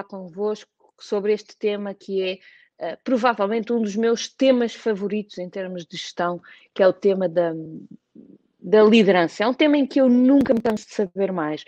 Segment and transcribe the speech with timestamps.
[0.00, 5.48] falar convosco sobre este tema que é uh, provavelmente um dos meus temas favoritos em
[5.48, 6.40] termos de gestão,
[6.74, 7.52] que é o tema da,
[8.58, 9.44] da liderança.
[9.44, 11.64] É um tema em que eu nunca me canso de saber mais.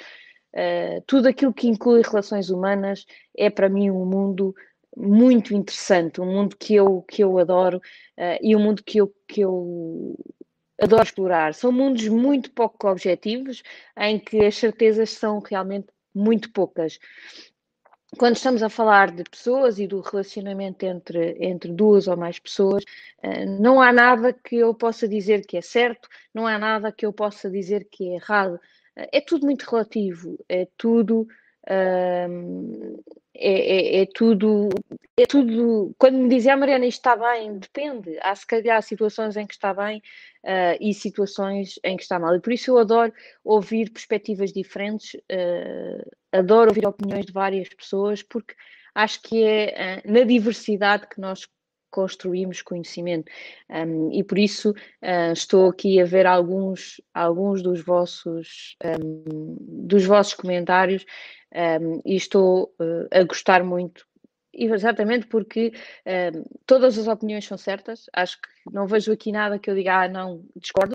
[0.54, 3.06] Uh, tudo aquilo que inclui relações humanas
[3.36, 4.54] é para mim um mundo
[4.94, 9.12] muito interessante, um mundo que eu, que eu adoro uh, e um mundo que eu,
[9.26, 10.14] que eu
[10.78, 11.54] adoro explorar.
[11.54, 13.62] São mundos muito pouco objetivos,
[13.96, 16.98] em que as certezas são realmente muito poucas.
[18.18, 22.84] Quando estamos a falar de pessoas e do relacionamento entre, entre duas ou mais pessoas,
[23.24, 27.06] uh, não há nada que eu possa dizer que é certo, não há nada que
[27.06, 28.56] eu possa dizer que é errado.
[28.96, 31.26] Uh, é tudo muito relativo, é tudo
[33.34, 34.68] é, é, é, tudo,
[35.16, 35.94] é tudo.
[35.98, 38.18] Quando me dizem, ah, Mariana, isto está bem, depende.
[38.20, 39.98] Há se calhar situações em que está bem
[40.44, 42.34] uh, e situações em que está mal.
[42.36, 48.22] E por isso eu adoro ouvir perspectivas diferentes, uh, adoro ouvir opiniões de várias pessoas,
[48.22, 48.54] porque
[48.94, 51.46] acho que é uh, na diversidade que nós
[51.92, 53.30] construímos conhecimento.
[53.70, 60.04] Um, e por isso uh, estou aqui a ver alguns, alguns dos, vossos, um, dos
[60.04, 61.04] vossos comentários
[61.54, 64.04] um, e estou uh, a gostar muito.
[64.54, 65.72] Exatamente porque
[66.66, 70.08] todas as opiniões são certas, acho que não vejo aqui nada que eu diga, ah,
[70.08, 70.94] não, discordo.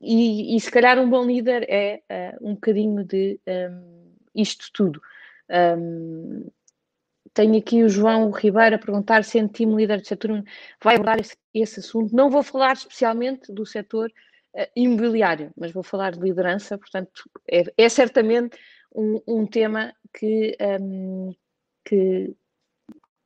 [0.00, 3.40] E, e, se calhar um bom líder é uh, um bocadinho de
[4.32, 5.02] isto tudo.
[5.50, 6.48] Um,
[7.32, 10.42] tenho aqui o João Ribeiro a perguntar se o time líder do setor
[10.82, 12.14] vai abordar esse, esse, assunto.
[12.14, 14.10] Não vou falar especialmente do setor
[14.54, 18.56] uh, imobiliário, mas vou falar de liderança, portanto, é, é certamente
[18.94, 21.34] um, um, tema que, um,
[21.84, 22.34] que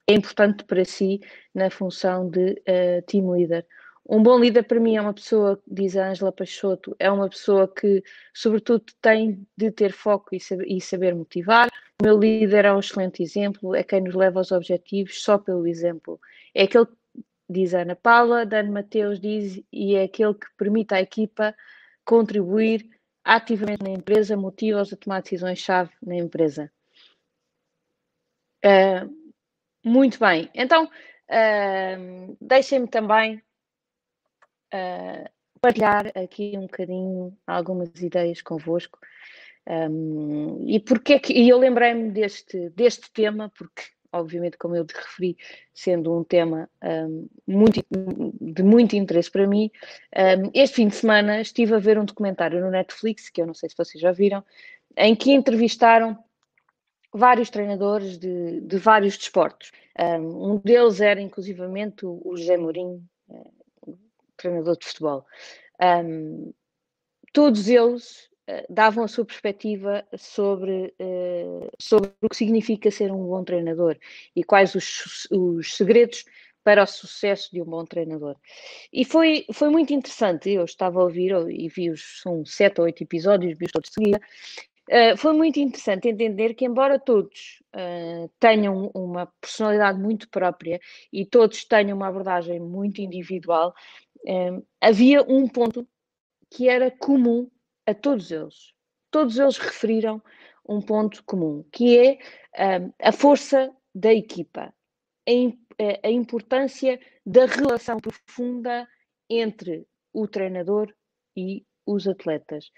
[0.07, 1.21] é importante para si
[1.55, 3.67] na função de uh, team leader.
[4.07, 7.67] Um bom líder para mim é uma pessoa, diz a Ângela Peixoto, é uma pessoa
[7.67, 8.03] que,
[8.35, 11.71] sobretudo, tem de ter foco e saber, e saber motivar.
[12.01, 15.67] O meu líder é um excelente exemplo, é quem nos leva aos objetivos só pelo
[15.67, 16.21] exemplo.
[16.53, 16.89] É aquele,
[17.49, 21.55] diz a Ana Paula, Dani Mateus diz, e é aquele que permite à equipa
[22.05, 22.89] contribuir
[23.23, 26.71] ativamente na empresa, motiva-os a tomar decisões-chave na empresa.
[28.65, 29.09] Uh,
[29.85, 33.37] muito bem, então uh, deixem-me também
[34.75, 38.99] uh, partilhar aqui um bocadinho algumas ideias convosco.
[39.67, 43.83] Um, e porque que, e eu lembrei-me deste, deste tema, porque,
[44.13, 45.37] obviamente, como eu te referi,
[45.73, 47.85] sendo um tema um, muito,
[48.41, 49.71] de muito interesse para mim,
[50.15, 53.55] um, este fim de semana estive a ver um documentário no Netflix, que eu não
[53.55, 54.45] sei se vocês já viram,
[54.97, 56.19] em que entrevistaram
[57.13, 59.73] vários treinadores de, de vários desportos.
[59.99, 63.03] Um, deles era, inclusivamente, o José Mourinho,
[64.37, 65.25] treinador de futebol.
[67.33, 68.29] Todos eles
[68.69, 73.97] davam a sua perspectiva sobre, uh, sobre o que significa ser um bom treinador
[74.37, 76.25] e quais os, os segredos
[76.63, 78.37] para o sucesso de um bom treinador.
[78.93, 82.87] E foi, foi muito interessante, eu estava a ouvir e vi os são sete ou
[82.87, 84.21] oito episódios, vi-os todos de seguida,
[84.91, 90.79] Uh, foi muito interessante entender que, embora todos uh, tenham uma personalidade muito própria
[91.11, 93.75] e todos tenham uma abordagem muito individual,
[94.81, 95.89] havia um ponto
[96.51, 97.51] que era comum
[97.87, 98.73] a todos eles.
[99.11, 100.23] Todos eles referiram
[100.69, 102.19] um ponto comum, que é
[103.01, 104.75] a força da equipa,
[105.29, 108.89] a, a importância da relação profunda
[109.29, 110.93] entre o treinador
[111.37, 112.71] e os atletas.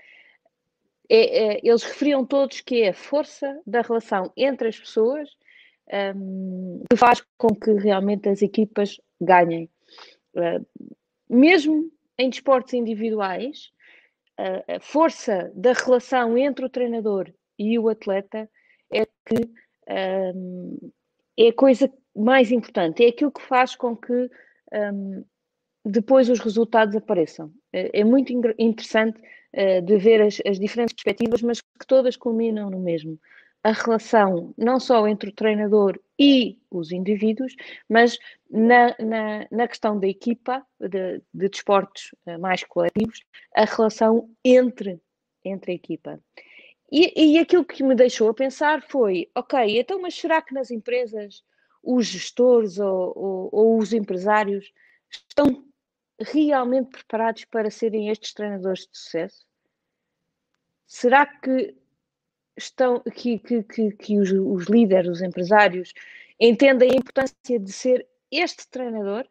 [1.09, 5.31] É, é, eles referiam todos que é a força da relação entre as pessoas
[6.17, 9.71] um, que faz com que realmente as equipas ganhem.
[10.34, 10.67] Uh,
[11.28, 13.71] mesmo em desportos individuais,
[14.39, 18.49] a, força da relação entre o treinador e o atleta
[18.93, 19.51] é que
[20.35, 20.93] um,
[21.39, 24.31] é a coisa mais importante, é aquilo que faz com que
[24.73, 25.25] um,
[25.85, 27.53] depois os resultados apareçam.
[27.73, 29.21] É, é muito interessante
[29.55, 33.19] uh, de ver as, as, diferentes perspectivas, mas que todas culminam no mesmo
[33.67, 37.53] a relação não só entre o treinador e os indivíduos,
[37.89, 38.17] mas
[38.49, 43.25] na, na, na questão da equipa de, de desportos eh, mais coletivos,
[43.57, 45.01] a relação entre,
[45.45, 46.21] entre a equipa.
[46.93, 50.71] E, e aquilo que me deixou a pensar foi: ok, então, mas será que nas
[50.71, 51.43] empresas
[51.83, 54.73] os gestores ou, ou, ou os empresários
[55.11, 55.67] estão
[56.21, 59.45] realmente preparados para serem estes treinadores de sucesso?
[60.87, 61.75] Será que
[62.56, 65.93] estão, que, que, que, que os, os líderes, os empresários,
[66.41, 69.26] entendem a importância de ser este treinador.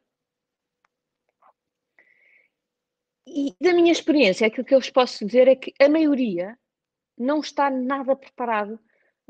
[3.28, 6.58] E da minha experiência, aquilo que eu vos posso dizer é que a maioria
[7.18, 8.80] não está nada preparado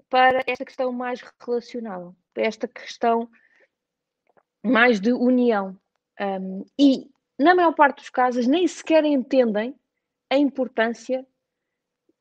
[0.10, 3.30] para esta questão mais relacional, esta questão
[4.64, 5.80] mais de união.
[6.20, 7.10] Um, e,
[7.40, 9.76] na maior parte dos casos, nem sequer entendem
[10.30, 11.26] a importância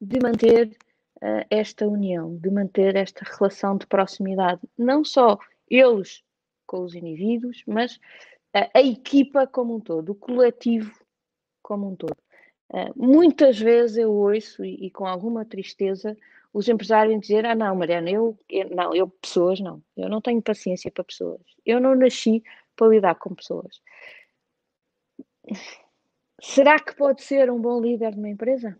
[0.01, 0.77] de manter
[1.25, 4.61] uh, esta união, de manter esta relação de proximidade.
[4.77, 5.39] Não só
[5.69, 6.23] eles
[6.67, 10.93] com os indivíduos, mas uh, a equipa como um todo, o coletivo
[11.63, 12.17] como um todo.
[12.71, 16.17] Uh, muitas vezes eu ouço, e, e, com alguma tristeza,
[16.53, 20.43] os empresários dizer: Ah, não, Mariana, eu, eu, não, eu pessoas não, eu não tenho
[20.43, 22.43] paciência para pessoas, eu não nasci
[22.77, 23.81] para lidar com pessoas.
[26.41, 28.79] Será que pode ser um bom líder de uma empresa?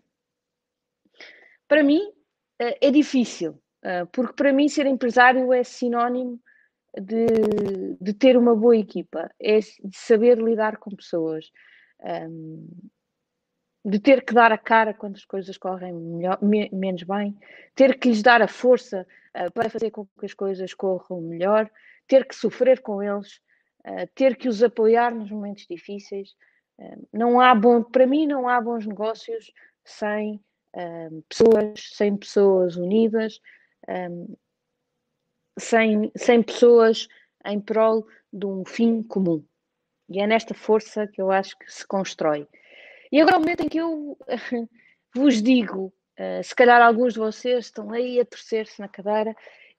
[1.67, 2.13] Para mim,
[2.59, 3.51] é difícil,
[3.83, 6.39] uh, porque para mim ser empresário é sinónimo
[6.99, 11.51] de, de ter uma boa equipa, é de saber lidar com pessoas.
[12.01, 12.67] Um,
[13.87, 17.37] de ter que dar a cara quando as coisas correm melhor, me, menos bem,
[17.75, 19.05] ter que lhes dar a força
[19.35, 21.69] uh, para fazer com que as coisas corram melhor,
[22.07, 23.39] ter que sofrer com eles,
[24.15, 26.31] ter que os apoiar nos momentos difíceis.
[26.79, 29.51] Uh, não há bom, para mim não há bons negócios
[29.83, 30.41] sem
[31.29, 33.39] pessoas, sem pessoas unidas,
[33.87, 34.35] um,
[36.43, 37.07] pessoas
[37.45, 39.43] em prol de um fim comum.
[40.09, 42.47] E é nesta força que eu acho que se constrói.
[43.11, 44.17] E agora, o momento em que eu
[45.15, 49.35] vos digo, uh, se calhar alguns de vocês estão aí a torcer-se na cadeira,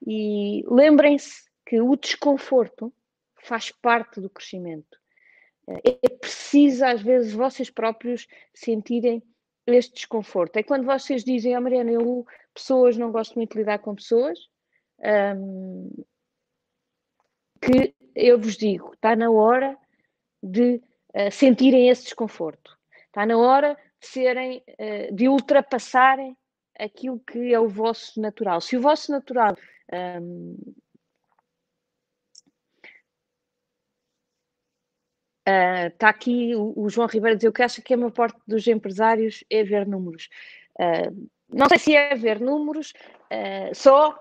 [0.06, 2.92] e lembrem-se que o desconforto
[3.42, 4.99] faz parte do crescimento.
[5.66, 9.22] Uh, é preciso, às vezes, vocês próprios sentirem
[9.66, 10.56] este desconforto.
[10.56, 14.38] É quando vocês dizem, oh, Mariana, eu pessoas não gosto muito de lidar com pessoas,
[15.36, 15.90] um,
[17.60, 19.76] que eu vos digo, está na hora
[20.42, 20.76] de
[21.14, 22.76] uh, sentirem esse desconforto.
[23.06, 26.36] Está na hora de serem, eh, de ultrapassarem
[26.78, 28.60] aquilo que é o vosso natural.
[28.60, 29.56] Se o vosso natural
[30.20, 30.56] um,
[35.46, 37.96] Uh, ah, está aqui o, o, João Ribeiro a dizer o que acha que é
[37.96, 40.28] uma parte dos empresários é ver números.
[40.78, 42.93] Uh, não sei se é ver números
[43.32, 44.19] uh, só,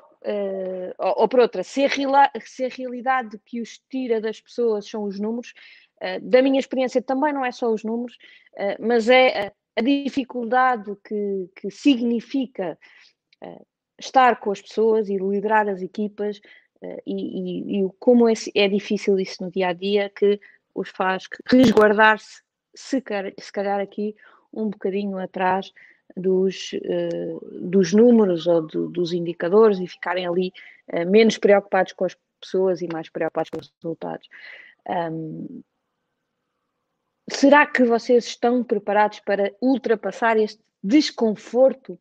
[0.98, 1.90] ou, ou, por outra, se a,
[2.44, 5.54] se a realidade que os tira das pessoas são os números,
[6.22, 8.16] da minha experiência também não é só os números,
[8.54, 12.78] uh, mas é a, dificuldade que, que significa
[13.44, 13.66] uh,
[14.00, 16.40] estar com as pessoas e liderar as equipas
[17.06, 20.40] e, e, e, como é, é, difícil isso no dia a dia que
[20.76, 22.44] os faz resguardar-se,
[22.76, 23.02] se,
[23.40, 24.16] se calhar aqui,
[24.54, 25.72] um bocadinho atrás
[26.16, 26.72] dos,
[27.52, 30.54] dos números ou do, dos indicadores e ficarem ali
[31.08, 34.28] menos preocupados com as pessoas e mais preocupados com os resultados.
[34.88, 35.64] Um,
[37.30, 42.00] será que vocês estão preparados para ultrapassar este desconforto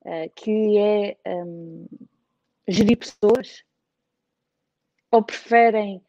[0.00, 1.86] uh, que é um,
[2.66, 3.64] gerir pessoas?
[5.10, 6.02] Ou preferem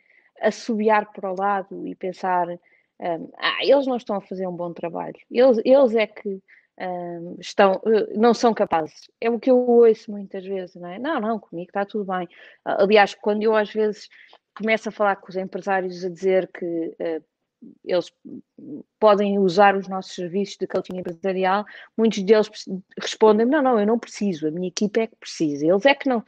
[0.44, 4.74] assobiar para o lado e pensar: um, ah, eles não estão a fazer um bom
[4.74, 6.42] trabalho, eles, eles é que
[6.80, 9.10] um, estão, uh, não são capazes.
[9.22, 11.00] É o que eu ouço muitas vezes, não é?
[11.00, 12.28] Não, não, comigo está tudo bem.
[12.66, 14.10] Aliás, quando eu às vezes
[14.56, 17.24] começo a falar com os empresários a dizer que uh,
[17.84, 18.12] eles
[19.00, 21.66] podem usar os nossos serviços de coaching empresarial,
[21.98, 22.50] muitos deles
[23.00, 26.10] respondem: não, não, eu não preciso, a minha equipe é que precisa, eles é que
[26.10, 26.24] não.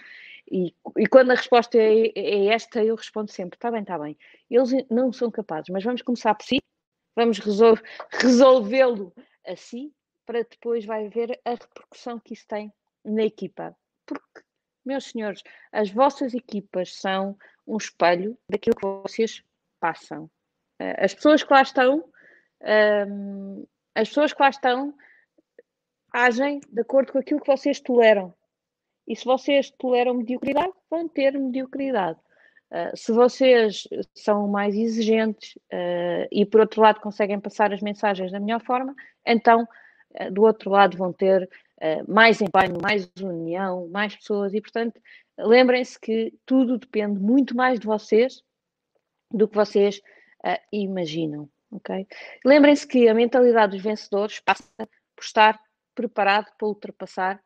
[0.50, 4.18] E, e quando a resposta é, é, esta, eu respondo sempre: está bem, está bem,
[4.50, 6.62] eles não são capazes, mas vamos começar por si,
[7.16, 7.78] vamos resol
[8.12, 9.14] resolvê-lo
[9.46, 9.92] assim,
[10.26, 12.72] para depois vai ver a repercussão que isso tem
[13.04, 13.76] na equipa.
[14.06, 14.42] Porque,
[14.86, 19.44] meus senhores, as vossas equipas são um espelho daquilo que vocês
[19.80, 20.30] passam.
[20.98, 22.04] As pessoas que lá estão,
[23.08, 24.94] um, as pessoas que lá estão
[26.12, 28.34] agem de acordo com aquilo que vocês toleram.
[29.08, 32.20] E se vocês toleram mediocridade, vão ter mediocridade.
[32.72, 38.32] Uh, se vocês são mais exigentes uh, e, por outro lado, conseguem passar as mensagens
[38.32, 38.96] da melhor forma,
[39.26, 39.68] então,
[40.20, 41.50] uh, do outro lado, vão ter
[42.08, 44.54] mais empenho, mais união, mais pessoas.
[44.54, 45.00] E, portanto,
[45.38, 48.42] lembrem-se que tudo depende muito mais de vocês
[49.30, 50.02] do que vocês
[50.72, 51.50] imaginam.
[51.70, 52.08] Okay?
[52.46, 55.60] Lembrem-se que a mentalidade dos vencedores passa por estar
[55.94, 57.44] preparado para ultrapassar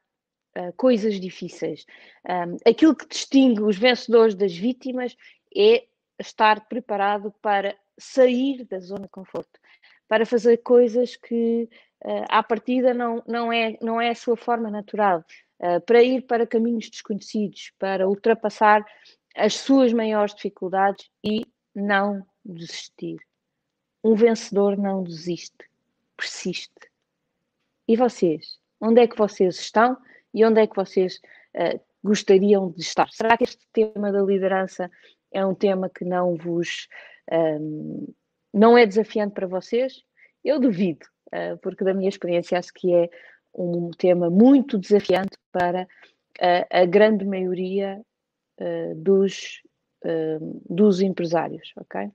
[0.60, 1.86] uh, coisas difíceis.
[2.28, 5.16] Um, aquilo que distingue os vencedores das vítimas
[5.56, 5.86] é
[6.20, 9.60] estar preparado para sair da zona de conforto,
[10.08, 11.70] para fazer coisas que
[12.04, 15.24] uh, à partida não, não, é, não é a sua forma natural,
[15.60, 18.86] uh, para ir para caminhos desconhecidos, para ultrapassar
[19.36, 23.18] as suas maiores dificuldades e não desistir.
[24.04, 25.70] Um vencedor não desiste,
[26.16, 26.90] persiste.
[27.88, 28.60] E vocês?
[28.80, 29.98] Onde é que vocês estão
[30.34, 31.20] e onde é que vocês
[31.56, 33.10] uh, gostariam de estar?
[33.12, 34.90] Será que este tema da liderança
[35.32, 36.88] é um tema que não vos
[37.32, 38.08] um,
[38.54, 40.04] não é desafiante para vocês?
[40.44, 43.10] Eu duvido, uh, porque da minha experiência acho que é
[43.54, 48.02] um tema muito desafiante para uh, a grande maioria
[48.60, 49.62] uh, dos,
[50.70, 52.10] dos empresários, ok?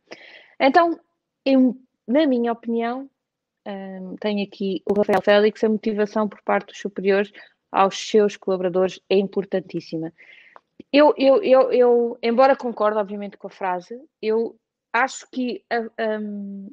[0.58, 0.98] Então,
[1.44, 1.76] eu,
[2.08, 3.10] na minha opinião,
[3.66, 7.30] um, tenho aqui o Rafael Félix, a motivação por parte dos superiores
[7.74, 10.12] aos seus colaboradores é importantíssima.
[10.92, 14.56] Eu, eu, eu, eu embora concorde, obviamente, com a frase, eu
[14.92, 15.64] acho que
[15.98, 16.70] um,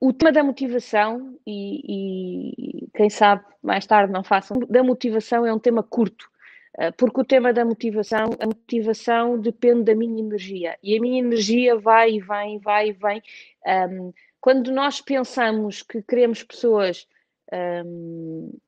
[0.00, 5.54] o tema da motivação, e, e, quem sabe mais tarde não façam, da motivação é
[5.54, 6.28] um tema curto,
[6.76, 11.20] uh, porque o tema da motivação, a motivação depende da minha energia, e a minha
[11.20, 13.22] energia vai e vem, vai e vem.
[13.64, 17.06] Um, quando nós pensamos que queremos pessoas
[17.52, 18.58] um,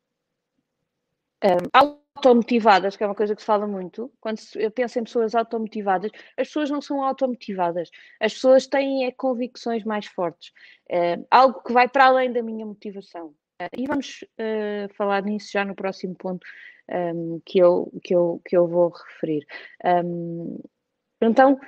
[1.44, 1.68] um,
[2.20, 6.11] automotivadas, que é uma coisa que se fala muito, quando eu penso em pessoas automotivadas,
[6.37, 10.52] as pessoas não são automotivadas, as pessoas têm é, convicções mais fortes,
[11.30, 13.35] algo que vai para além da minha motivação.
[13.61, 16.47] Uh, e vamos uh, falar nisso já no próximo ponto
[16.90, 19.47] um, que, eu, que, eu, que eu vou referir.
[19.85, 20.59] Um,
[21.23, 21.61] então,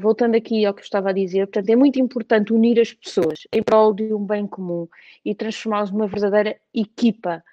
[0.00, 3.40] voltando aqui ao que eu estava a dizer, portanto, é muito importante unir as pessoas
[3.52, 4.88] em prol de um bem comum
[5.22, 7.44] e transformá-los numa verdadeira equipa.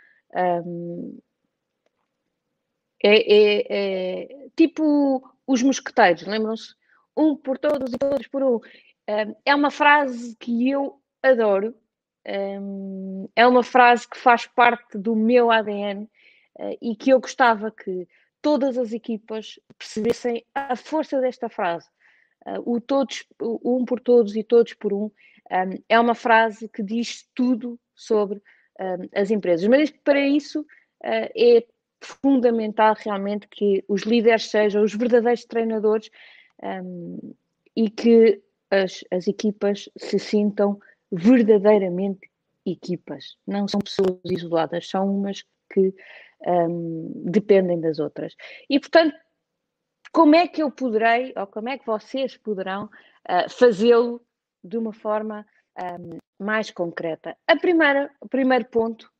[3.03, 6.75] É, é, é tipo os mosqueteiros, lembram-se?
[7.15, 8.60] Um por todos e todos por um.
[9.46, 11.75] É uma frase que eu adoro,
[12.24, 16.10] é uma frase que faz parte do meu ADN
[16.60, 18.08] eh, e que eu gostava que
[18.41, 21.89] todas as equipas percebessem a força desta frase.
[22.46, 25.12] Eh, o todos, um por todos e todos por um,
[25.89, 28.41] é uma frase que diz tudo sobre
[29.13, 29.67] as empresas.
[29.67, 30.65] Mas para isso
[31.03, 31.65] eh, é
[32.01, 36.10] fundamental realmente que os líderes sejam os verdadeiros treinadores
[36.63, 37.34] um,
[37.75, 40.79] e que as, as equipas se sintam
[41.12, 42.29] verdadeiramente
[42.65, 43.38] equipas.
[43.46, 45.93] Não são pessoas isoladas, são umas que
[46.48, 48.36] um, dependem das outras.
[48.70, 49.15] E, portanto,
[50.12, 54.22] como é que eu poderei, ou como é que vocês poderão uh, fazê-lo
[54.63, 55.46] de uma forma
[56.00, 57.38] um, mais concreta?
[57.48, 59.12] A primeira, o primeiro ponto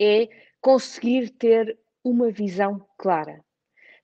[0.00, 0.28] é
[0.60, 3.44] conseguir ter uma visão clara.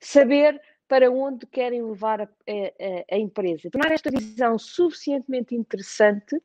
[0.01, 3.71] Saber para onde querem levar a, a, a empresa.
[3.71, 6.41] Tornar esta visão suficientemente interessante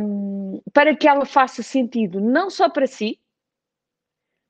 [0.00, 3.18] um, para que ela faça sentido não só para si,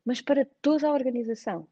[0.05, 1.67] mas para toda a organização.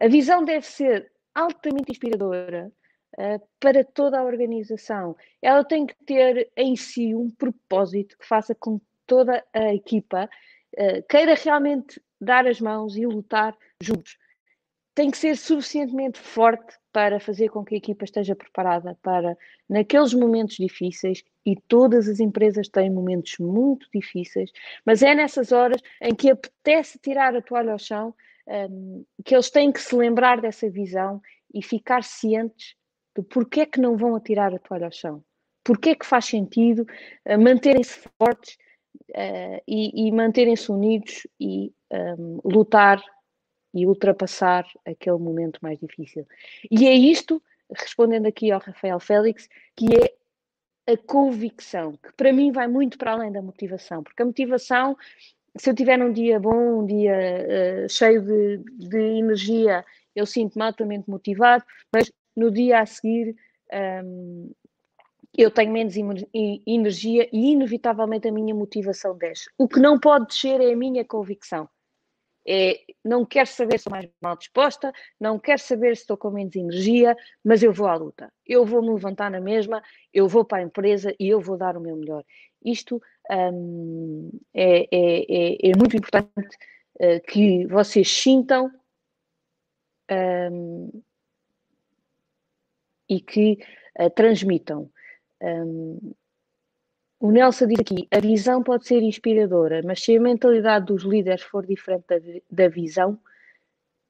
[0.00, 2.72] A visão deve ser altamente inspiradora
[3.18, 5.16] uh, para toda a organização.
[5.42, 10.28] Ela tem que ter em si um propósito que faça com que toda a equipa
[10.78, 14.16] uh, queira realmente dar as mãos e lutar juntos.
[14.94, 19.36] Tem que ser suficientemente forte para fazer com que a equipa esteja preparada para,
[19.68, 24.50] naqueles momentos difíceis, e todas as empresas têm momentos muito difíceis,
[24.86, 28.14] mas é nessas horas em que apetece tirar a toalha ao chão
[28.46, 31.20] um, que eles têm que se lembrar dessa visão
[31.52, 32.74] e ficar cientes
[33.16, 35.24] de porquê é que não vão atirar a toalha ao chão.
[35.62, 36.82] Porquê é que faz sentido
[37.26, 38.58] uh, manterem-se fortes
[39.10, 43.02] uh, e, e manterem-se unidos e um, lutar
[43.72, 46.26] e ultrapassar aquele momento mais difícil.
[46.70, 47.42] E é isto,
[47.76, 53.12] respondendo aqui ao Rafael Félix, que é a convicção, que para mim vai muito para
[53.12, 54.96] além da motivação, porque a motivação,
[55.56, 58.58] se eu tiver um dia bom, um dia uh, cheio de,
[58.88, 59.84] de, energia,
[60.14, 63.34] eu sinto-me altamente motivado, mas no dia a seguir
[64.04, 64.52] um,
[65.36, 69.50] eu tenho menos energia e inevitavelmente a minha motivação desce.
[69.58, 71.68] O que não pode descer é a minha convicção.
[72.46, 76.30] É, não quero saber se estou mais mal disposta, não quero saber se estou com
[76.30, 78.30] menos energia, mas eu vou à luta.
[78.46, 81.76] Eu vou me levantar na mesma, eu vou para a empresa e eu vou dar
[81.76, 82.22] o meu melhor.
[82.62, 83.00] Isto
[83.30, 86.56] hum, é, é, é, é, muito importante
[87.00, 88.70] uh, que vocês sintam
[90.10, 91.02] um,
[93.08, 93.58] e que
[93.98, 94.90] uh, transmitam.
[95.44, 96.14] Um,
[97.20, 101.42] o Nelson diz aqui: a visão pode ser inspiradora, mas se a mentalidade dos líderes
[101.42, 102.16] for diferente da,
[102.50, 103.18] da visão,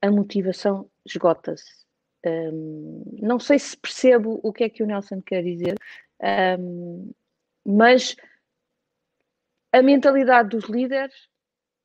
[0.01, 1.85] a motivação esgota-se.
[2.27, 5.77] Um, não sei se percebo o que é que o Nelson quer dizer,
[6.59, 7.13] um,
[7.65, 8.17] mas
[9.73, 11.29] a mentalidade dos líderes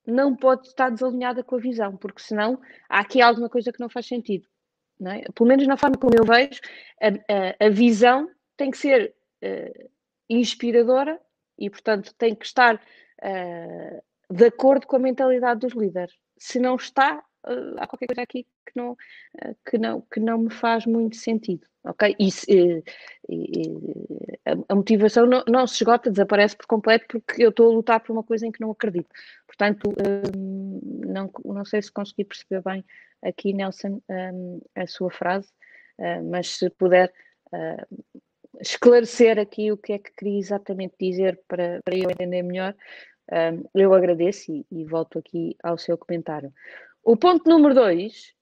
[0.06, 3.90] não pode estar desalinhada com a visão, porque senão há aqui alguma coisa que não
[3.90, 4.48] faz sentido.
[5.00, 5.24] Não é?
[5.34, 6.60] Pelo menos na forma como eu vejo,
[7.02, 7.08] a,
[7.64, 9.90] a, a visão tem que ser uh,
[10.30, 11.20] inspiradora
[11.58, 16.14] e, portanto, tem que estar uh, de acordo com a mentalidade dos líderes.
[16.38, 17.18] Se não está,
[17.48, 21.18] uh, há qualquer coisa aqui que não, uh, que não, que não me faz muito
[21.18, 22.16] sentido, ok?
[22.18, 22.84] E, e,
[23.28, 28.00] e a, motivação não, não, se esgota, desaparece por completo porque eu estou a lutar
[28.00, 29.10] por uma coisa em que não acredito.
[29.46, 29.92] Portanto,
[30.38, 32.86] um, não, não sei se consegui perceber bem
[33.22, 35.50] aqui, Nelson, um, a sua frase,
[35.98, 37.12] uh, mas se puder
[38.60, 42.76] esclarecer aqui o que é que queria exatamente dizer para, para eu entender melhor,
[43.32, 46.52] um, eu agradeço e, e, volto aqui ao seu comentário.
[47.04, 48.34] O ponto número dois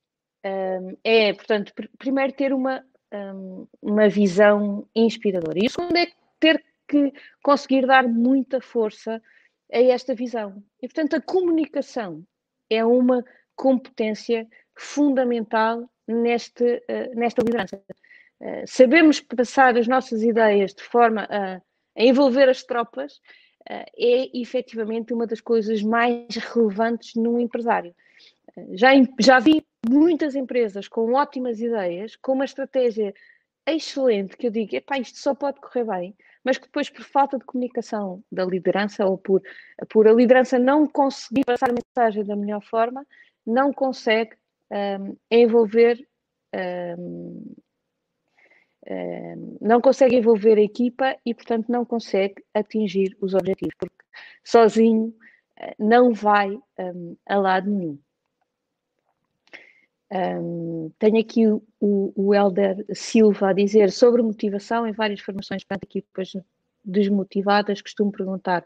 [0.45, 2.83] um, é, portanto, pr primeiro ter uma,
[3.13, 5.59] um, uma visão inspiradora.
[5.59, 6.07] E o segundo é
[6.39, 7.11] ter que
[7.43, 9.21] conseguir dar muita força
[9.71, 10.63] a esta visão.
[10.81, 12.23] E, portanto, a comunicação
[12.69, 13.23] é uma
[13.55, 17.83] competência fundamental neste, uh, nesta liderança.
[18.39, 21.61] Uh, sabemos passar as nossas ideias de forma a, a
[22.03, 23.13] envolver as tropas
[23.69, 27.95] uh, é efetivamente uma das coisas mais relevantes num empresário.
[28.71, 28.89] Já,
[29.19, 33.13] já vi muitas empresas com ótimas ideias, com uma estratégia
[33.67, 37.37] excelente, que eu digo, epá, isto só pode correr bem, mas que depois, por falta
[37.37, 39.41] de comunicação da liderança ou por,
[39.89, 43.05] por a liderança não conseguir passar a mensagem da melhor forma,
[43.45, 44.35] não consegue
[44.71, 46.07] um, envolver
[46.55, 47.55] um, um,
[49.61, 53.95] não consegue envolver a equipa e, portanto, não consegue atingir os objetivos, porque
[54.43, 55.07] sozinho
[55.59, 56.57] uh, não vai
[57.27, 57.99] a lado nenhum.
[60.09, 65.79] Um, tenho aqui o, o, Helder Silva a dizer sobre motivação em várias formações para
[65.83, 66.31] equipas
[66.83, 67.81] desmotivadas.
[67.81, 68.65] Costumo perguntar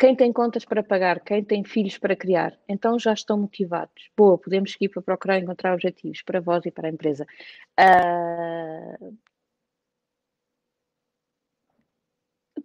[0.00, 4.10] quem tem contas para pagar, quem tem filhos para criar, então já estão motivados.
[4.16, 7.26] Boa, podemos seguir para procurar encontrar objetivos para vós e para a empresa.
[7.78, 9.14] Uh,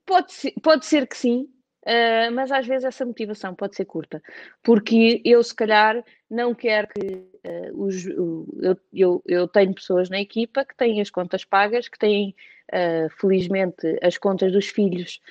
[0.05, 1.51] pode, ser, pode ser que sim,
[1.87, 4.19] Uh, mas às vezes essa motivação pode ser curta,
[4.63, 10.09] porque eu se calhar não quero que uh, os, uh, eu, eu, eu, tenho pessoas
[10.09, 12.35] na equipa que têm as contas pagas, que têm
[12.73, 15.21] ah, felizmente as contas dos filhos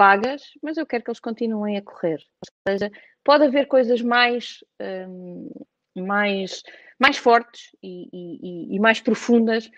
[0.00, 2.24] pagas, mas eu quero que eles continuem a correr.
[2.40, 2.90] Ou seja,
[3.22, 5.50] pode haver coisas mais, um,
[5.94, 6.62] mais,
[6.98, 9.70] mais fortes e, e, e mais profundas,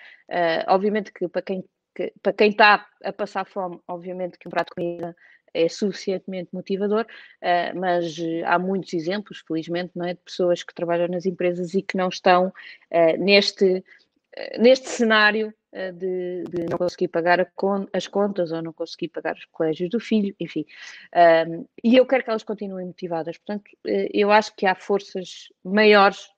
[0.68, 4.68] obviamente que para quem que, para quem está a passar fome, obviamente que um prato
[4.68, 5.16] de comida
[5.54, 10.72] é suficientemente motivador, uh, mas uh, há muitos exemplos, felizmente, não é, de pessoas que
[10.72, 13.84] trabalham nas empresas e que não estão uh, neste,
[14.58, 19.44] neste cenário de, de, não conseguir pagar con as contas ou não conseguir pagar os
[19.46, 20.66] colégios do filho, enfim.
[21.82, 23.38] e eu quero que elas continuem motivadas.
[23.38, 23.70] Portanto,
[24.12, 26.30] eu acho que há forças maiores,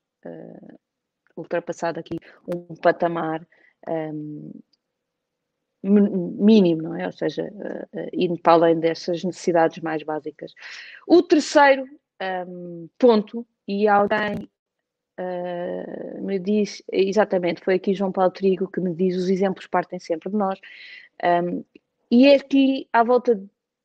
[1.37, 3.47] ultrapassado aqui um patamar
[3.89, 4.53] um,
[5.83, 7.07] mínimo, não é?
[7.07, 10.53] Ou seja, uh, indo para além dessas necessidades mais básicas.
[11.07, 11.87] O terceiro
[12.49, 14.49] um, ponto, e alguém
[15.19, 19.99] uh, me diz, exatamente, foi aqui João Paulo Trigo que me diz: os exemplos partem
[19.99, 20.61] sempre de nós,
[21.23, 21.65] um,
[22.11, 23.41] e é aqui à volta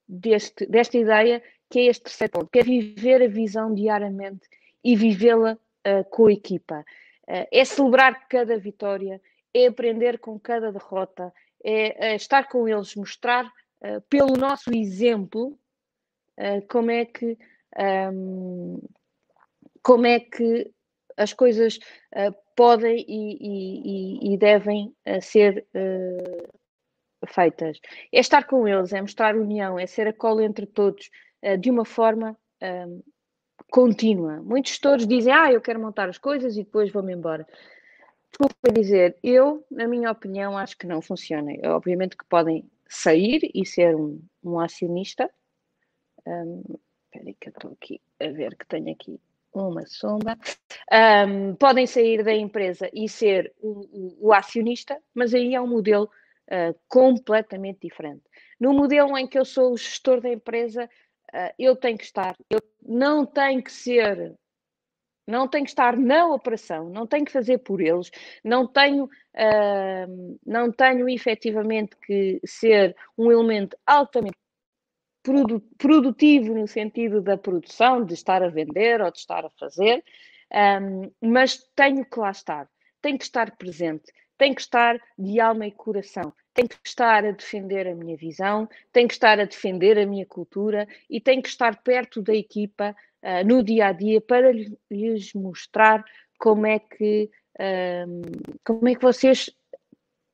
[0.07, 4.47] deste, desta ideia que é este terceiro ponto, que é viver a visão diariamente
[4.83, 6.83] e vivê-la uh, com a equipa.
[7.27, 9.21] é celebrar cada vitória,
[9.53, 11.31] é aprender com cada derrota,
[11.63, 15.57] é, é estar com eles, mostrar uh, pelo nosso exemplo
[16.37, 17.37] uh, como é que
[18.13, 18.79] um,
[19.81, 20.71] como é que
[21.19, 21.77] as coisas
[22.15, 25.65] uh, podem e, e, e devem ser
[27.27, 27.79] feitas.
[28.11, 31.09] É estar com eles, é mostrar união, é ser a cola entre todos
[31.59, 33.01] de uma forma um,
[33.69, 34.41] contínua.
[34.41, 37.47] Muitos gestores dizem, ah, eu quero montar as coisas e depois vou-me embora.
[38.29, 41.51] Desculpa dizer, eu, na minha opinião, acho que não funciona.
[41.65, 45.29] Obviamente que podem sair e ser um, um acionista.
[46.25, 46.63] Um,
[47.05, 49.19] espera aí que eu estou aqui a ver que tenho aqui
[49.53, 50.37] uma sombra.
[50.91, 56.09] Um, podem sair da empresa e ser o, o, acionista, mas aí é um modelo
[56.51, 58.23] uh, completamente diferente.
[58.59, 60.85] No modelo em que eu sou o gestor da empresa,
[61.33, 64.37] uh, eu tenho que estar, eu não tenho que ser
[65.29, 68.09] não tenho que estar na operação, não tenho que fazer por eles,
[68.43, 74.39] não tenho, uh, não tenho efetivamente que ser um elemento altamente
[75.29, 80.03] produ produtivo no sentido da produção, de estar a vender ou de estar a fazer,
[80.81, 82.67] um, mas tenho que lá estar,
[82.99, 87.31] tenho que estar presente, tenho que estar de alma e coração, tenho que estar a
[87.31, 90.87] defender a minha visão, tenho que estar a defender a minha cultura.
[91.09, 96.03] E tenho que estar perto da equipa uh, no dia a dia para lhes mostrar
[96.37, 97.29] como é que,
[98.07, 98.21] um,
[98.65, 99.49] como é que vocês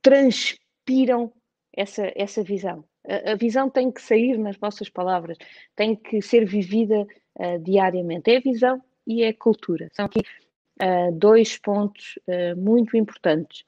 [0.02, 1.32] transpiram
[1.76, 2.86] essa, essa visão.
[3.08, 5.38] A, visão tem que sair nas vossas palavras,
[5.76, 7.02] tem que ser vivida
[7.36, 8.32] uh, diariamente.
[8.32, 9.90] É a visão e é a cultura.
[9.94, 13.64] São aqui uh, dois pontos uh, muito importantes.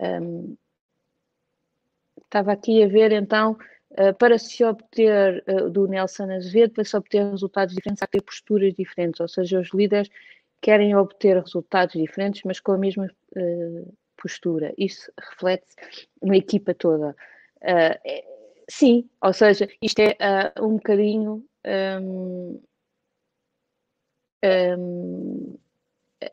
[0.00, 0.56] Um,
[2.24, 3.56] estava aqui a ver então,
[4.18, 8.74] para se obter, do Nelson Azevedo, para se obter resultados diferentes, há que ter posturas
[8.74, 10.10] diferentes, ou seja, os líderes
[10.60, 13.08] querem obter resultados diferentes, mas com a mesma
[14.20, 14.74] postura.
[14.76, 15.76] Isso reflete-se
[16.20, 17.14] na equipa toda.
[18.68, 21.44] Sim, ou seja, isto é um bocadinho.
[21.64, 22.60] Um,
[24.44, 25.58] um,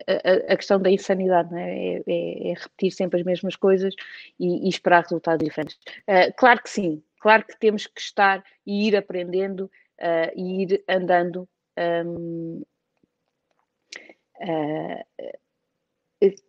[0.07, 1.95] a, a, questão da insanidade, é?
[1.95, 2.51] É, é?
[2.51, 2.53] é?
[2.53, 3.93] repetir sempre as mesmas coisas
[4.39, 5.75] e, e esperar resultados diferentes.
[6.07, 9.69] Uh, claro que sim, claro que temos que estar e ir aprendendo
[9.99, 11.47] uh, e ir andando.
[11.77, 12.63] Um,
[14.41, 15.03] uh,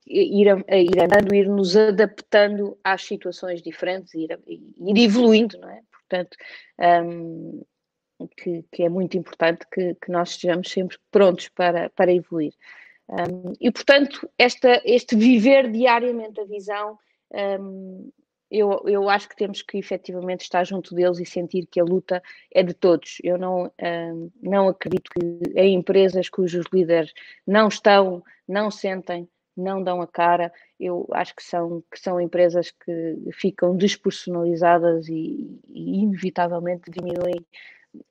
[0.06, 5.80] ir, ir andando, ir nos adaptando às situações diferentes, ir, ir evoluindo, não é?
[5.90, 6.37] Portanto,
[7.04, 7.62] um,
[8.37, 12.52] que, que, é muito importante que, que, nós estejamos sempre prontos para, para evoluir.
[13.08, 16.98] Um, e, portanto, esta, este viver diariamente a visão,
[17.60, 18.10] um,
[18.50, 22.22] eu, eu acho que temos que efetivamente estar junto deles e sentir que a luta
[22.52, 23.18] é de todos.
[23.22, 27.12] Eu não, um, não acredito que em empresas cujos líderes
[27.46, 32.70] não estão, não sentem, não dão a cara, eu acho que são, que são empresas
[32.70, 37.44] que ficam despersonalizadas e, e inevitavelmente diminuem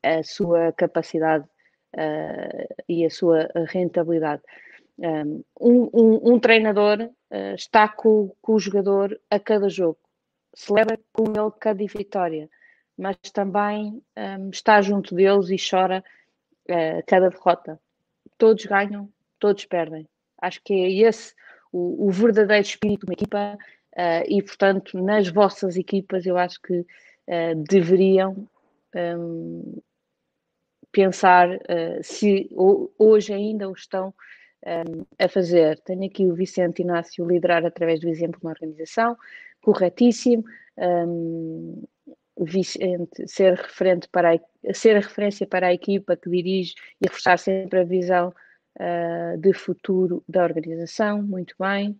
[0.01, 1.45] a sua capacidade
[1.95, 4.41] uh, e a sua rentabilidade.
[4.97, 9.97] Um, um, um treinador uh, está com, com, o jogador a cada jogo,
[10.53, 12.49] celebra com ele cada vitória,
[12.97, 16.03] mas também um, está junto deles e chora
[16.69, 17.79] uh, cada derrota.
[18.38, 20.08] Todos ganham, todos perdem.
[20.45, 21.34] Acho que é esse
[21.71, 23.58] o, o verdadeiro espírito de uma equipa
[23.93, 26.86] uh, e, portanto, nas vossas equipas eu acho que
[27.69, 28.45] deveriam
[28.93, 29.82] um,
[30.91, 31.47] pensar
[32.01, 32.49] se
[32.99, 34.13] hoje ainda o estão
[34.65, 35.79] um, a fazer.
[35.79, 39.17] Tenho aqui o Vicente Inácio liderar através do exemplo uma organização,
[39.62, 40.43] corretíssimo.
[40.77, 41.84] Um,
[42.36, 47.38] Vicente ser referente para a, ser a referência para a equipa que dirige e reforçar
[47.38, 48.34] sempre a visão
[48.80, 52.00] uh, de futuro da organização, muito bem.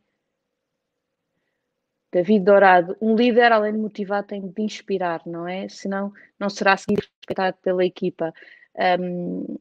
[2.14, 5.68] David Dourado, um líder, além de motivar, tem de inspirar, não é?
[5.68, 8.32] Senão não será seguido respeitado pela equipa.
[9.00, 9.58] Um,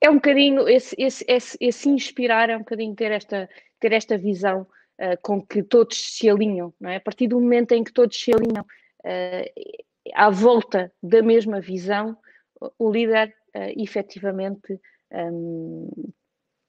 [0.00, 3.48] é um bocadinho esse, esse, esse, esse, inspirar é um bocadinho ter esta,
[3.80, 6.96] ter esta visão uh, com que todos se alinham, não é?
[6.96, 9.84] A partir do momento em que todos se alinham uh,
[10.14, 12.16] à volta da mesma visão,
[12.78, 14.80] o líder uh, efetivamente
[15.12, 15.88] um,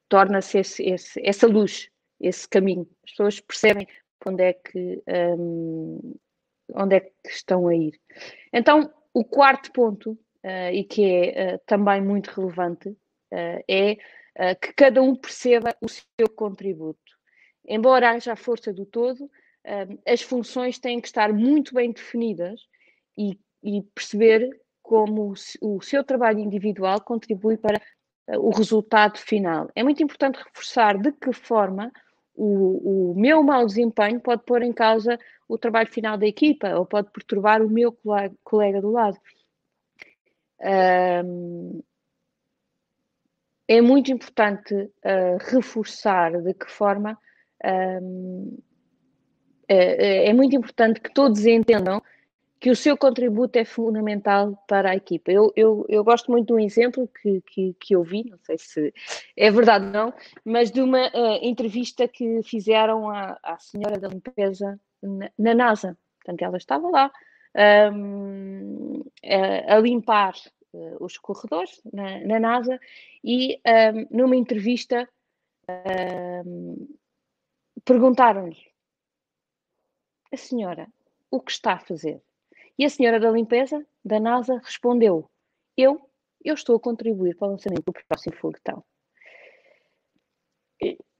[0.10, 0.62] torna-se
[1.24, 2.88] essa luz, esse caminho.
[3.04, 3.88] As pessoas percebem
[4.26, 6.16] onde é que, um,
[6.74, 8.00] onde é que estão a ir.
[8.54, 13.98] Então, o quarto ponto, uh, e que é uh, também muito relevante, uh, é
[14.62, 17.18] que cada um perceba o seu contributo.
[17.66, 19.32] Embora haja a força do todo,
[20.06, 22.62] as funções têm que estar muito bem definidas
[23.18, 24.48] e, e perceber
[24.84, 27.82] como o seu trabalho individual contribui para
[28.36, 29.70] o resultado final.
[29.76, 31.92] É muito importante reforçar de que forma
[32.36, 36.86] o, o, meu mau desempenho pode pôr em causa o trabalho final da equipa ou
[36.86, 39.18] pode perturbar o meu colega, colega do lado.
[41.26, 41.82] Um,
[43.68, 47.18] é muito importante uh, reforçar de que forma
[48.02, 48.58] um,
[49.68, 52.02] é, é, muito importante que todos entendam
[52.60, 55.32] que o seu contributo é fundamental para a equipa.
[55.32, 58.58] Eu, eu, eu gosto muito de um exemplo que, que, que eu vi, não sei
[58.58, 58.94] se
[59.36, 64.08] é verdade ou não, mas de uma uh, entrevista que fizeram à, à senhora da
[64.08, 65.98] limpeza na, na NASA.
[66.20, 67.12] Portanto, ela estava lá
[67.94, 70.34] um, a, a, limpar
[70.74, 72.80] uh, os corredores na, na NASA
[73.24, 73.60] e
[74.12, 75.08] um, numa entrevista
[76.46, 76.88] um,
[77.86, 78.58] perguntaram-lhe
[80.32, 80.88] a senhora
[81.30, 82.22] o que está a fazer?
[82.78, 85.30] E a senhora da limpeza da NASA respondeu:
[85.76, 86.10] Eu,
[86.44, 88.84] eu estou a contribuir para o lançamento do próximo foguetão.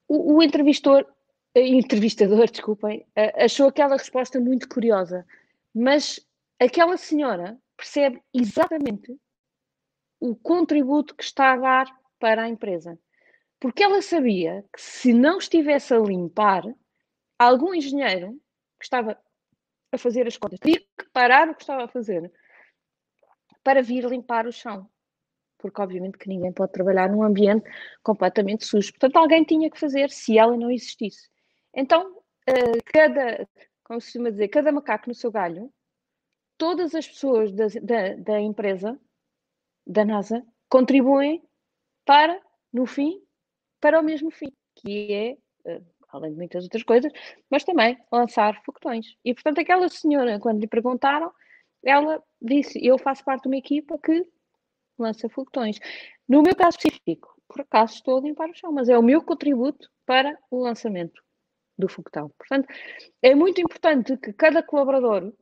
[0.06, 1.06] O, o entrevistador,
[2.50, 5.26] desculpem, achou aquela resposta muito curiosa,
[5.74, 6.20] mas
[6.58, 9.18] aquela senhora percebe exatamente
[10.20, 12.98] o contributo que está a dar para a empresa.
[13.60, 16.62] Porque ela sabia que se não estivesse a limpar,
[17.38, 18.32] algum engenheiro
[18.78, 19.20] que estava
[19.92, 20.58] a fazer as contas.
[20.60, 22.30] Tinha que parar o que estava a fazer
[23.62, 24.88] para vir limpar o chão.
[25.58, 27.68] Porque, obviamente, que ninguém pode trabalhar num ambiente
[28.02, 28.92] completamente sujo.
[28.92, 31.28] Portanto, alguém tinha que fazer se ela não existisse.
[31.74, 33.48] Então, uh, cada,
[33.82, 35.72] como se costuma dizer, cada macaco no seu galho,
[36.56, 38.98] todas as pessoas da, da, da empresa,
[39.84, 41.42] da NASA, contribuem
[42.04, 42.40] para,
[42.72, 43.20] no fim,
[43.80, 47.12] para o mesmo fim, que é, uh, além de muitas outras coisas,
[47.50, 49.06] mas também lançar foguetões.
[49.24, 51.32] E, portanto, aquela senhora, quando lhe perguntaram,
[51.84, 54.26] ela disse: Eu faço parte de uma equipa que
[54.98, 55.78] lança foguetões.
[56.28, 59.22] No meu caso específico, por acaso estou a limpar o chão, mas é o meu
[59.22, 61.22] contributo para o lançamento
[61.78, 62.30] do foguetão.
[62.36, 62.68] Portanto,
[63.22, 65.32] é muito importante que cada colaborador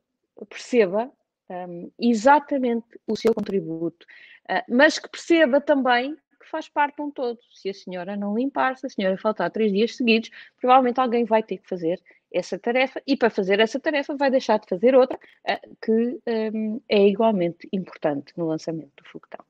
[0.49, 1.11] perceba
[1.49, 4.05] um, exatamente o seu contributo,
[4.49, 6.15] uh, mas que perceba também
[6.49, 7.39] faz parte de um todo.
[7.51, 10.29] Se a senhora não limpar, se a senhora faltar três dias seguidos,
[10.59, 14.59] provavelmente alguém vai ter que fazer essa tarefa e para fazer essa tarefa vai deixar
[14.59, 16.19] de fazer outra uh, que
[16.53, 19.45] um, é igualmente importante no lançamento do foguetão.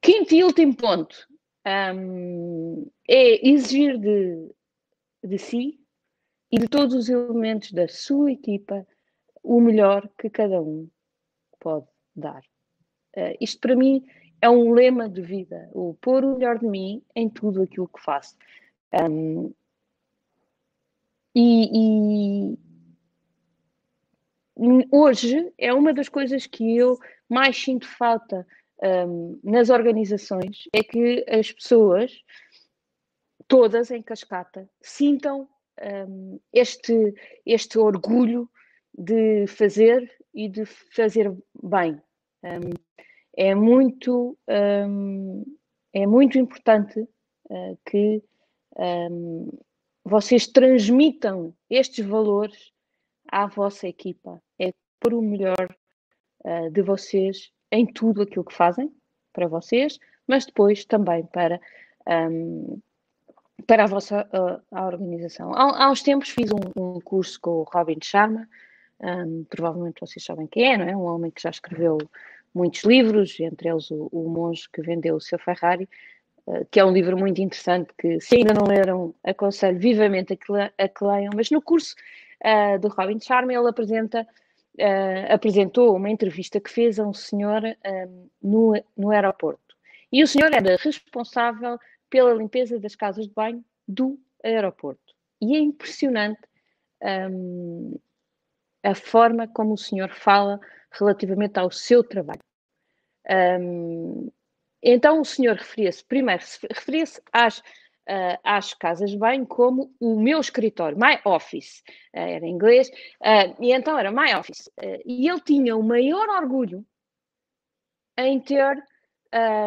[0.00, 1.26] Quinto e último ponto
[1.94, 4.50] um, é exigir de,
[5.22, 5.80] de si
[6.50, 8.86] e de todos os elementos da sua equipa
[9.42, 10.88] o melhor que cada um
[11.58, 12.42] pode dar.
[13.16, 14.04] Uh, isto para mim
[14.44, 17.98] é um lema de vida, o pôr o melhor de mim em tudo aquilo que
[17.98, 18.36] faço.
[18.92, 19.54] Um,
[21.34, 22.58] e, e,
[24.92, 28.46] hoje é uma das coisas que eu mais sinto falta
[29.08, 32.12] um, nas organizações, é que as pessoas,
[33.48, 35.48] todas em cascata, sintam
[36.06, 37.14] um, este,
[37.46, 38.46] este orgulho
[38.92, 41.98] de fazer e de fazer bem.
[42.42, 42.74] Um,
[43.36, 45.44] é muito, um,
[45.92, 48.22] é muito importante uh, que
[48.76, 49.50] um,
[50.04, 52.72] vocês transmitam estes valores
[53.28, 54.42] à vossa equipa.
[54.58, 55.76] É por o melhor
[56.44, 58.94] uh, de vocês em tudo aquilo que fazem
[59.32, 61.60] para vocês, mas depois também para
[62.08, 62.80] um,
[63.66, 65.52] para a vossa uh, a organização.
[65.54, 68.48] Há, há, uns tempos fiz um, um, curso com o Robin Sharma,
[69.00, 70.96] um, provavelmente vocês sabem quem é, não é?
[70.96, 71.98] Um homem que já escreveu
[72.54, 75.88] muitos livros, entre eles o, o Monge que vendeu o seu Ferrari,
[76.46, 80.36] uh, que é um livro muito interessante que, se ainda não leram, aconselho vivamente a
[80.88, 81.32] que leiam.
[81.34, 81.94] Mas no curso
[82.44, 84.26] uh, do Robin Sharma ele apresenta,
[84.78, 87.62] uh, apresentou uma entrevista que fez a um senhor
[88.42, 89.74] no, no aeroporto.
[90.12, 91.76] E o senhor era responsável
[92.08, 95.12] pela limpeza das casas de banho do aeroporto.
[95.40, 96.40] E é impressionante
[97.02, 97.98] um,
[98.82, 100.60] a forma como o senhor fala
[100.98, 102.40] relativamente ao seu trabalho.
[103.30, 104.30] Um,
[104.82, 110.40] então o senhor referia-se, primeiro, referia-se às, uh, às casas de banho como o meu
[110.40, 111.82] escritório, my office,
[112.14, 114.70] uh, era em inglês, uh, e então era my office.
[115.06, 116.84] e ele tinha o maior orgulho
[118.18, 118.76] em ter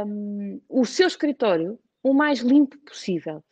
[0.06, 3.44] um, o seu escritório o mais limpo possível.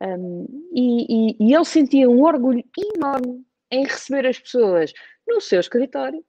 [0.00, 2.64] Um, e, e, e, ele sentia um orgulho
[2.96, 4.92] enorme em receber as pessoas
[5.26, 6.24] no seu escritório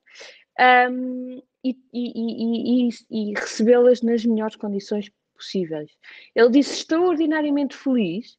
[0.60, 5.92] um, e, e recebê-las nas melhores condições possíveis.
[6.36, 8.38] Ele disse extraordinariamente feliz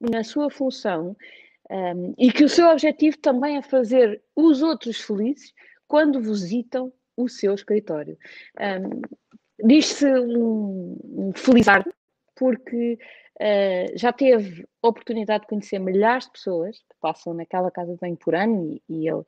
[0.00, 1.16] na sua função
[1.70, 5.52] um, e que o seu objetivo também é fazer os outros felizes
[5.86, 8.18] quando visitam o seu escritório.
[8.60, 9.00] Um,
[9.62, 11.92] Diz-se um, um felizardo
[12.34, 12.98] porque
[13.40, 18.16] uh, já teve oportunidade de conhecer milhares de pessoas que passam naquela casa de banho
[18.16, 19.24] por ano e, e ele,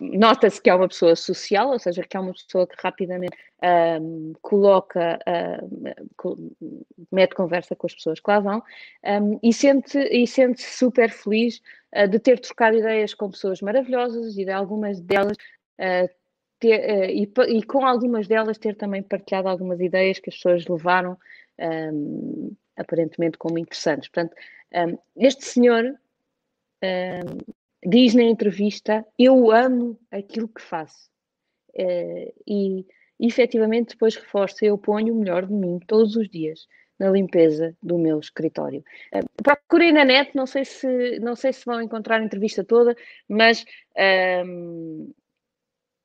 [0.00, 3.36] nota-se que é uma pessoa social, ou seja, que é uma pessoa que rapidamente
[4.00, 6.56] um, coloca, uh,
[7.12, 8.62] mete conversa com as pessoas que lá vão
[9.22, 11.60] um, e sente-se e sente super feliz
[11.94, 15.36] uh, de ter trocado ideias com pessoas maravilhosas e de algumas delas
[15.78, 16.08] uh,
[16.58, 21.16] ter, e, e, com algumas delas ter também partilhado algumas ideias que as pessoas levaram
[21.58, 24.08] um, aparentemente como interessantes.
[24.08, 24.34] Portanto,
[24.74, 25.84] um, este senhor
[26.82, 31.08] um, diz na entrevista: Eu amo aquilo que faço.
[31.76, 32.86] Uh, e
[33.18, 36.66] efetivamente depois reforça: Eu ponho o melhor de mim todos os dias
[36.98, 38.84] na limpeza do meu escritório.
[39.14, 42.96] Uh, procurei na net, não sei se não sei se vão encontrar a entrevista toda,
[43.28, 43.64] mas
[44.46, 45.12] um,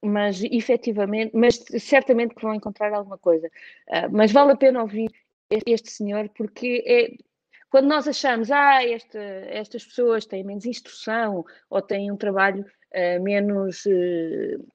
[0.01, 3.47] mas efetivamente, mas certamente que vão encontrar alguma coisa.
[3.87, 5.09] Uh, mas vale a pena ouvir
[5.65, 7.28] este senhor, porque é,
[7.69, 13.23] quando nós achamos, ah, esta, estas pessoas têm menos instrução ou têm um trabalho uh,
[13.23, 14.67] menos, uh,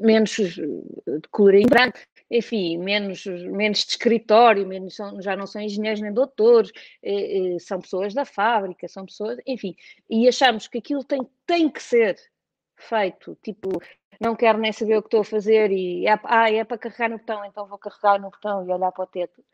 [0.00, 1.98] menos de colorinho branco,
[2.30, 7.58] enfim, menos, menos de escritório, menos, são, já não são engenheiros nem doutores, eh, eh,
[7.60, 9.76] são pessoas da fábrica, são pessoas, enfim,
[10.10, 12.16] e achamos que aquilo tem, tem que ser
[12.76, 13.80] feito, tipo,
[14.20, 17.10] não quero nem saber o que estou a fazer e é, ah, é para carregar
[17.10, 19.44] no botão, então vou carregar no botão e olhar para o teto.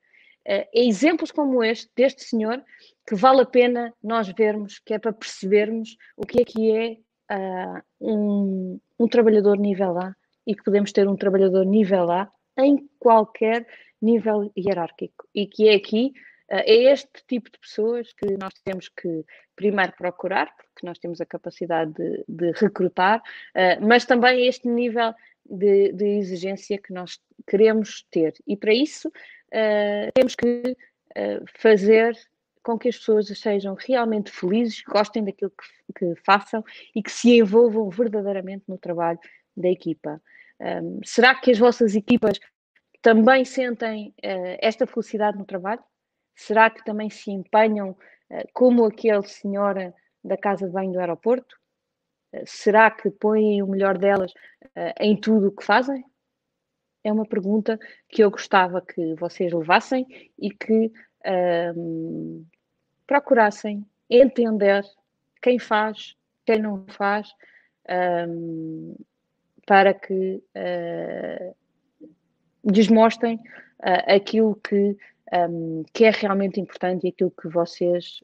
[0.46, 2.62] Uh, exemplos como este, deste senhor,
[3.06, 6.96] que vale a pena nós vermos, que é para percebermos o que é que é
[7.34, 10.14] uh, um, um trabalhador nível A
[10.46, 13.66] e que podemos ter um trabalhador nível A em qualquer
[14.00, 16.12] nível hierárquico e que é aqui
[16.48, 19.24] é este tipo de pessoas que nós temos que
[19.56, 23.22] primeiro procurar, porque nós temos a capacidade de, de recrutar,
[23.80, 25.14] mas também este nível
[25.48, 28.34] de, de, exigência que nós queremos ter.
[28.46, 29.10] E para isso
[30.14, 30.76] temos que
[31.58, 32.16] fazer
[32.62, 37.38] com que as pessoas sejam realmente felizes, gostem daquilo que, que façam e que se
[37.38, 39.18] envolvam verdadeiramente no trabalho
[39.56, 40.22] da equipa.
[40.60, 42.38] Um, será que as vossas equipas
[43.02, 45.82] também sentem uh, esta felicidade no trabalho?
[46.36, 51.56] Será que também se empenham uh, como aquele senhora da casa de banho do aeroporto?
[52.32, 54.32] Uh, será que põem o melhor delas
[55.00, 56.04] em tudo o que fazem?
[57.04, 60.06] É uma pergunta que eu gostava que vocês levassem
[60.38, 60.92] e que
[61.76, 62.44] um,
[63.06, 64.84] procurassem entender
[65.40, 67.28] quem faz, quem não faz,
[68.28, 68.94] um,
[69.66, 71.56] para que uh,
[72.64, 74.96] desmostrem uh, aquilo que,
[75.32, 78.22] um, que é realmente importante e aquilo que vocês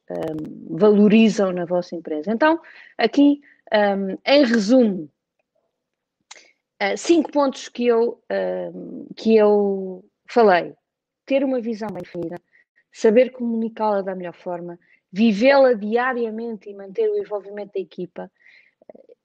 [0.70, 2.30] valorizam na vossa empresa.
[2.30, 2.60] Então,
[2.96, 3.40] aqui,
[4.24, 5.10] em resumo,
[6.82, 8.22] uh, cinco pontos que eu,
[9.16, 10.74] que eu falei.
[11.26, 12.36] Ter uma visão bem definida,
[12.92, 14.78] saber comunicá-la da melhor forma,
[15.12, 18.30] vivê-la diariamente e manter o envolvimento da equipa,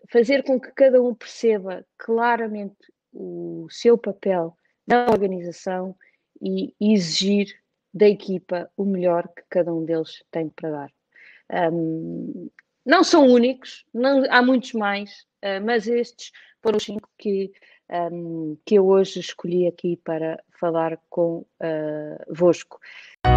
[0.10, 5.96] fazer com que cada um perceba claramente o seu papel na organização
[6.42, 7.48] e exigir
[7.94, 11.72] da equipa o melhor que cada um deles tem para dar.
[11.72, 12.50] Um,
[12.86, 16.32] não são únicos, não, há muitos mais, uh, mas estes
[16.64, 17.52] foram os cinco que,
[17.92, 22.80] um, que eu hoje escolhi aqui para falar convosco.
[23.28, 23.33] Uh,